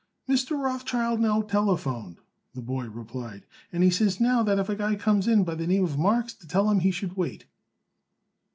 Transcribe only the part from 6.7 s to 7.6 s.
him he should wait."